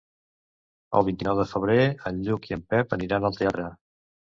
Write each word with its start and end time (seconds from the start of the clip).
El 0.99 1.05
vint-i-nou 1.09 1.37
de 1.41 1.45
febrer 1.51 1.77
en 2.13 2.19
Lluc 2.29 2.51
i 2.51 2.59
en 2.59 2.65
Pep 2.75 2.99
aniran 3.01 3.31
al 3.33 3.39
teatre. 3.45 3.71